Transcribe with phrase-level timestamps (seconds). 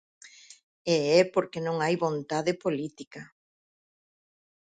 [0.93, 3.21] E é porque non hai vontade política.